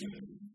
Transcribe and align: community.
community. 0.00 0.45